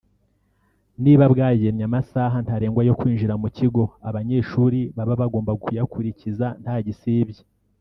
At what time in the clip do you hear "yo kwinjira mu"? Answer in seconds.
2.87-3.47